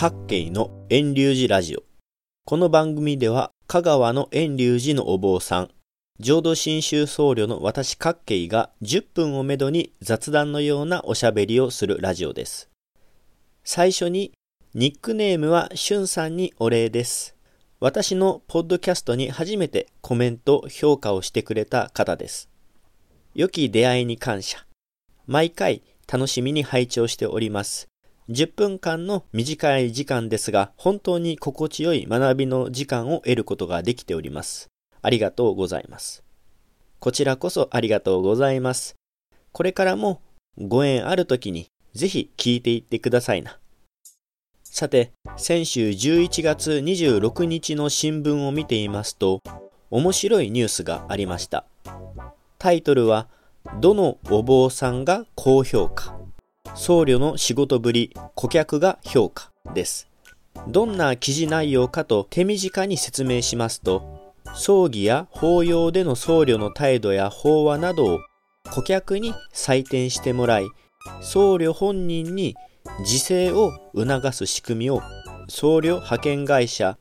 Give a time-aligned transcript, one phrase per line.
[0.00, 1.82] 各系の遠流寺ラジオ。
[2.44, 5.70] この番組では香川の遠流寺のお坊さん、
[6.20, 12.70] 浄土真宗僧侶の私各系が10分をめどに雑談のようなおしゃべりをするラジオです。
[13.64, 14.30] 最初に
[14.72, 17.34] ニックネームはしゅんさんにお礼です。
[17.80, 22.48] 私のポッドキャストに初めてコメント、評価をしてくれた方です。
[23.34, 24.64] 良き出会いに感謝。
[25.26, 27.88] 毎回楽しみに拝聴しております。
[28.30, 34.68] 10分間の短い時間ですが、本当に心地よい学びの時間を得ることができております。
[35.00, 36.22] ありがとうございます。
[37.00, 38.96] こちらこそありがとうございます。
[39.52, 40.20] これからも
[40.58, 43.58] ご縁ある時にぜひ聞いていってくださいな。
[44.62, 49.40] さて、先週11月26日の新聞を見ていますと、
[49.90, 51.64] 面白いニュースがありました。
[52.58, 53.28] タイトルは、
[53.80, 56.17] どのお坊さんが高評価
[56.78, 60.08] 僧侶の仕事ぶり、顧客が評価です。
[60.68, 68.18] どんな記事内容かと手短に説明しますと、葬儀や法要での僧侶の態度や法話などを
[68.70, 70.68] 顧客に採点してもらい、
[71.20, 72.54] 僧侶本人に
[73.00, 75.02] 自制を促す仕組みを
[75.48, 76.96] 僧侶派遣会社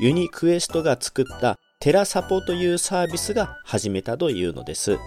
[0.00, 4.98] ユニクエストが作ったテラサポというサービスが始めたというのです。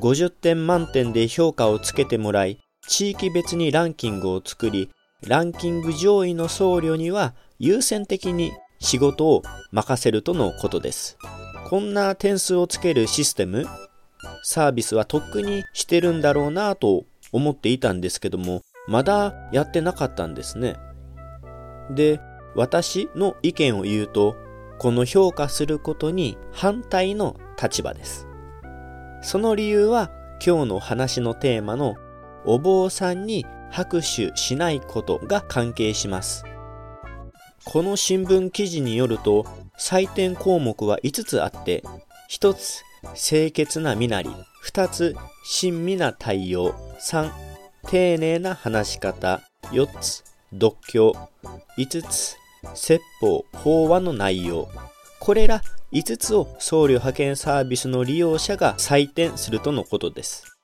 [0.00, 4.90] 50点満点で評価をつけてもらい、地域別にランキングを作り、
[5.26, 9.42] ランキング上位の僧侶には優先的に仕事を
[9.72, 11.18] 任せるとのことです。
[11.68, 13.66] こんな点数をつけるシステム、
[14.44, 20.76] サービスはとっくにしてるんだろうなと思っていたんですけども、まだやってなかったんですね。
[21.90, 22.20] で、
[22.54, 24.36] 私の意見を言うと、
[24.78, 28.28] この評価することに反対の立場です。
[29.22, 30.10] その理由は
[30.44, 31.96] 今日の話のテーマの
[32.46, 36.44] お坊さんに拍手しないことが関係します。
[37.64, 39.44] この新聞記事によると
[39.78, 41.82] 採点項目は5つあって
[42.30, 42.82] 1つ
[43.14, 44.30] 清潔な身なり
[44.64, 47.30] 2つ親身な対応3
[47.88, 50.22] 丁寧な話し方4つ
[50.52, 51.12] 読経
[51.76, 52.36] 5つ
[52.74, 54.68] 説法法話の内容
[55.18, 55.62] これら
[55.92, 60.56] 5つを僧侶派遣サービスの利用者が採点するとのことです。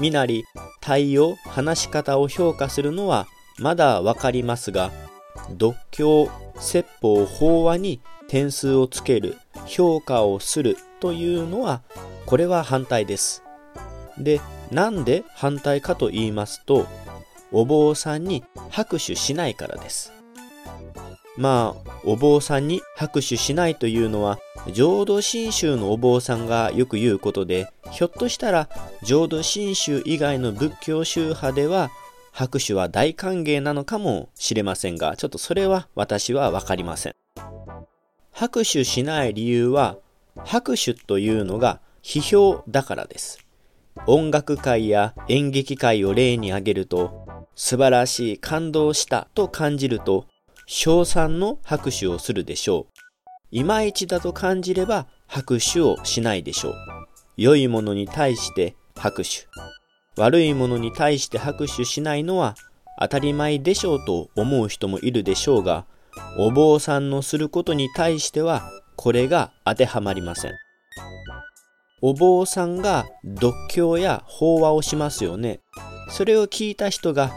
[0.00, 0.44] 身なり、
[0.88, 3.26] 対応、話し方を評価するのは
[3.58, 4.90] まだわかりますが、
[5.50, 11.82] 読経、説法、法話に点数をつける、評価をするというのは、
[12.24, 13.42] これは反対です。
[14.16, 14.40] で、
[14.70, 16.86] なんで反対かと言いますと、
[17.52, 20.14] お坊さんに拍手しないからです。
[21.38, 24.40] まあ、お坊さんに拍手しないというのは、
[24.72, 28.68] 浄土真宗のお坊さんがよく言うことで、ひょっとしたら
[29.02, 31.90] 浄土真宗以外の仏教宗派では、
[32.32, 37.14] 拍手は大歓迎なのかもしれませんが、ちょっとそれは私はわかりません。
[38.32, 39.96] 拍手しない理由は、
[40.44, 43.38] 拍手というのが批評だからです。
[44.06, 50.26] 音楽会や演劇会を例に挙げると、素晴らしい、感動したと感じると、
[50.70, 53.00] 称賛の拍手をするでしょう。
[53.50, 56.74] いまいちだと感じれば拍手をしないでしょう。
[57.38, 59.48] 良いものに対して拍手。
[60.18, 62.54] 悪いものに対して拍手しないのは
[63.00, 65.86] 当たり前でしょうと思う人もいるでしょうが、
[66.36, 70.52] お坊さんのすることに対してはこれが当てはまりません。
[72.02, 75.60] お坊さんが読経や法話をしますよね。
[76.10, 77.32] それを聞いた人が、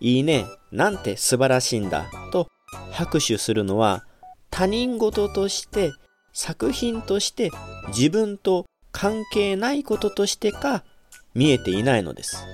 [0.00, 2.48] いいね、なんて素晴らしいんだ、と
[2.94, 4.04] 拍手するのは
[4.50, 5.92] 他人事として
[6.32, 7.50] 作品として
[7.88, 10.84] 自分と関係ないこととしてか
[11.34, 12.44] 見えていないのです。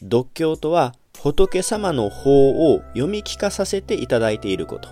[0.00, 4.88] 読経とは仏様の法を読み聞かさせていただいていること。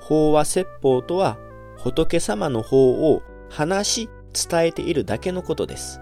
[0.00, 1.38] 法話説法とは
[1.78, 4.08] 仏様の法を話し
[4.48, 6.00] 伝えているだけのことです。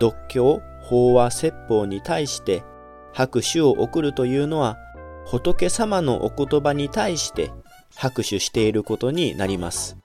[0.00, 2.64] 読経、法話説法に対して
[3.12, 4.78] 拍手を送るというのは
[5.26, 7.50] 仏様のお言葉に対して
[7.96, 9.96] 拍手していることになります。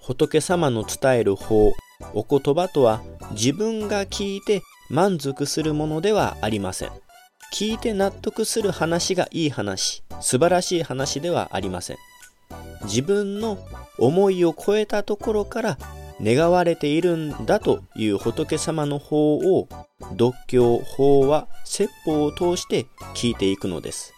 [0.00, 1.74] 仏様の伝える法、
[2.14, 3.02] お言葉とは
[3.32, 6.90] 自分が聞いて満足するものではありません。
[7.52, 11.98] 聞いて納得する話がいい話、素晴らしい話ではありません。
[12.84, 13.58] 自分の
[13.98, 15.78] 思いを超えたところから
[16.22, 19.68] 願われているんだという仏様の法を
[20.10, 24.14] 読経、法話、説法を通して聞いていくのです。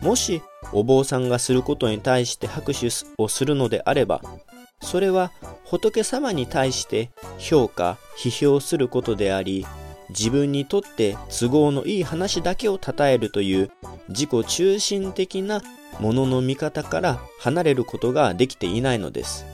[0.00, 0.42] もし
[0.72, 4.20] お坊さんがすることに対して拍手をするのであれば、
[4.82, 5.32] それは
[5.64, 9.66] 仏様に対して評価、批評することであり、
[10.10, 13.70] 自分にとって都合のいい話だけを称えるという
[14.08, 15.62] 自己中心的な
[15.98, 19.46] ものの見方から離れることができていないのです。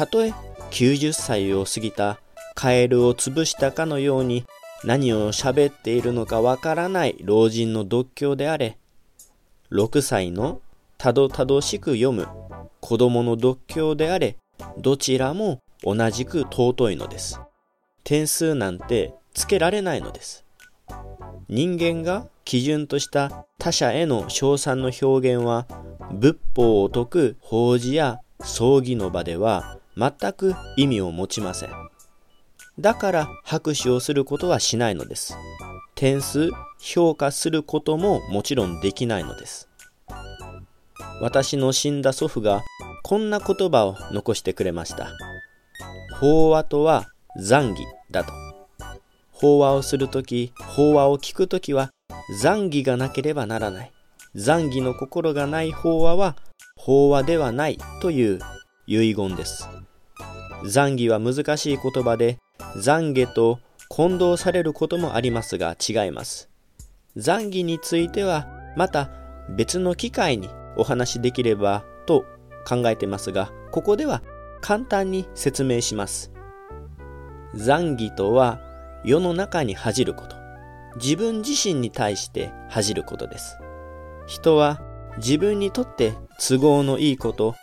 [0.00, 0.32] たとえ
[0.70, 2.20] 90歳を過ぎた
[2.54, 4.46] カエルを潰したかのように
[4.82, 8.78] 何を喋っているのかわからない老人の独協であれ、
[9.70, 10.62] 6歳の
[10.96, 12.28] たどたどしく読む
[12.80, 14.38] 子供の独協であれ、
[14.78, 17.38] どちらも同じく尊いのです。
[18.02, 20.46] 点数なんてつけられないのです。
[21.50, 25.66] 人間が基準とした他者への称賛の表現は
[26.10, 31.70] 仏法を説く法事や葬儀の場では全く意味を持ちません。
[32.78, 35.36] だから拍手をすることはしないのです。
[35.94, 39.68] 点数、評価することももちろんできないのです。
[41.20, 42.62] 私の死んだ祖父が
[43.02, 45.10] こんな言葉を残してくれました。
[46.18, 47.08] 法話とは
[47.38, 48.32] 残儀だと。
[49.32, 51.90] 法話をするとき、法話を聞くときは
[52.38, 53.92] 残儀がなければならない。
[54.34, 56.36] 残儀の心がない法話は
[56.76, 58.38] 法話ではないという
[58.86, 59.68] 遺言です。
[60.64, 62.38] 残儀は難しい言葉で
[62.76, 63.58] 懺悔と
[63.88, 66.48] 混同されることもありますが違います。
[67.16, 69.10] 懺悔についてはまた
[69.56, 72.24] 別の機会にお話しできればと
[72.66, 74.22] 考えてますが、ここでは
[74.60, 76.30] 簡単に説明します。
[77.54, 78.60] 懺悔とは
[79.04, 80.36] 世の中に恥じること。
[80.96, 83.58] 自分自身に対して恥じることです。
[84.26, 84.80] 人は
[85.18, 87.54] 自分にとって都合のいいこと、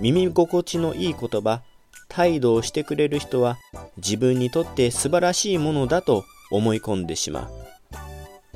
[0.00, 1.62] 耳心地のいい言葉、
[2.14, 3.58] 態度をしてくれる人は
[3.96, 7.50] 自分にとって素晴らしいものだと思い込んでしま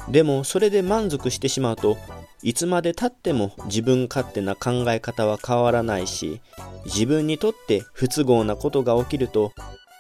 [0.06, 0.12] う。
[0.12, 1.98] でもそれで満足してしまうと
[2.42, 6.40] いつまでたっても自分勝手な考え方は変わらないし
[6.86, 9.52] 自分にとって不都合なことが起きると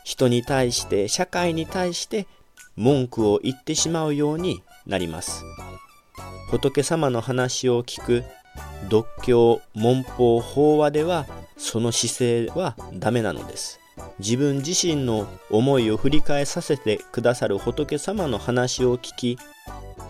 [0.04, 2.26] 人に対して社会に対して
[2.76, 5.42] 文句を言ってしまうようになります
[6.48, 8.24] 仏様の話を聞く
[8.88, 11.26] 独協文法法話では
[11.58, 13.80] その姿勢はダメなのです。
[14.18, 19.38] 自分自身の思いを振り返させてくださる仏様の話を聞き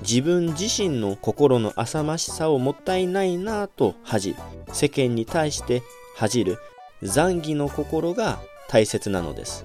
[0.02, 4.36] 自分自身の心の浅ましさをもったいないなぁと恥じ
[4.72, 5.82] 世間に対して
[6.14, 6.58] 恥じる
[7.02, 9.64] 残儀の心が大切なのです。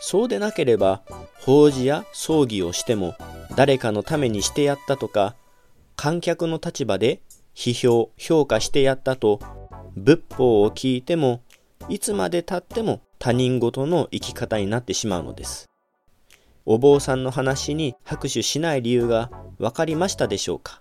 [0.00, 1.02] そうでなければ
[1.40, 3.14] 法事や葬儀をしても
[3.54, 5.34] 誰かのためにしてやったとか
[5.96, 7.20] 観客の立場で
[7.54, 9.40] 批評評価してやったと
[9.96, 11.42] 仏法を聞いても
[11.88, 15.68] いつまでたっても他人事の生き方になってしまうのです。
[16.66, 20.80] お坊さんの話に拍手しない理由が分かりましたでしょうか？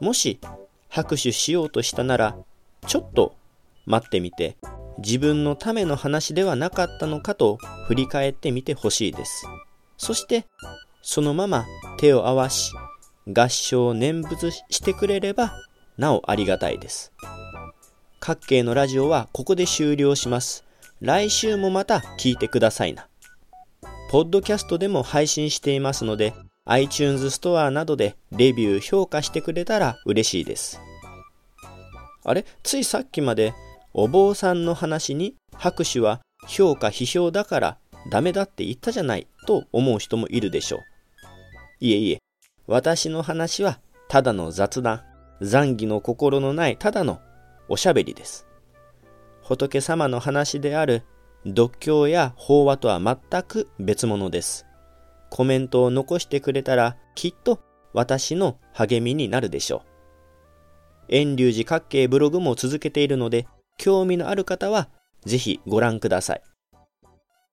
[0.00, 0.40] もし
[0.88, 2.36] 拍手しようとしたなら
[2.86, 3.36] ちょっと
[3.86, 4.56] 待ってみて
[4.98, 9.46] 自分のための話ではなかったのかと振り返ってみてほしいです。
[9.96, 10.46] そして
[11.02, 11.64] そのまま
[11.98, 12.72] 手を合わし
[13.28, 15.52] 合唱念仏してくれれば
[15.96, 17.12] なおありがたいです。
[18.24, 20.64] 各系のラジオはここで終了します。
[21.00, 23.08] 来週もまた聞いてくださいな。
[24.12, 26.32] ポッドキャストでも配信していますので、
[26.64, 30.80] iTunes ストアなどでレビュー評価してくれたら嬉しいです。
[32.22, 32.44] あれ？
[32.62, 33.54] ついさっきまで
[33.92, 37.78] お坊さんの話に拍手は評価批評だから
[38.08, 40.80] ダメだって言ったじゃないと思う人もいるでしょう。
[41.80, 42.18] いえいえ、
[42.68, 45.02] 私の話はただの雑談、
[45.40, 47.18] 残儀の心のないただの
[47.68, 48.46] おしゃべりです。
[49.42, 51.02] 仏様の話である
[51.44, 54.66] 読経や法話とは全く別物です。
[55.30, 57.60] コメントを残してくれたらきっと
[57.92, 59.82] 私の励みになるでしょ
[61.08, 61.12] う。
[61.14, 64.88] 遠隆寺各系ブログも続けているので、興味のある方は
[65.24, 66.42] ぜひご覧ください。